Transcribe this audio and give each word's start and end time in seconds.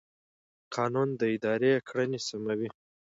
قانون 0.75 1.09
د 1.19 1.21
ادارې 1.35 1.73
کړنې 1.89 2.19
سموي. 2.27 2.69